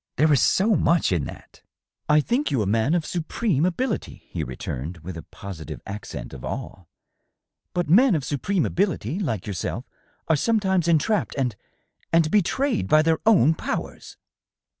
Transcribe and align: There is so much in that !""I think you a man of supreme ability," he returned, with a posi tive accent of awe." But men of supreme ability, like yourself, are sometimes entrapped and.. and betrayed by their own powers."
There 0.15 0.33
is 0.33 0.41
so 0.41 0.75
much 0.75 1.11
in 1.11 1.25
that 1.25 1.61
!""I 2.09 2.21
think 2.21 2.49
you 2.49 2.63
a 2.63 2.65
man 2.65 2.95
of 2.95 3.05
supreme 3.05 3.67
ability," 3.67 4.23
he 4.31 4.43
returned, 4.43 4.97
with 5.03 5.15
a 5.15 5.21
posi 5.21 5.67
tive 5.67 5.79
accent 5.85 6.33
of 6.33 6.43
awe." 6.43 6.85
But 7.75 7.87
men 7.87 8.15
of 8.15 8.23
supreme 8.25 8.65
ability, 8.65 9.19
like 9.19 9.45
yourself, 9.45 9.85
are 10.27 10.35
sometimes 10.35 10.87
entrapped 10.87 11.35
and.. 11.35 11.55
and 12.11 12.31
betrayed 12.31 12.87
by 12.87 13.03
their 13.03 13.19
own 13.27 13.53
powers." 13.53 14.17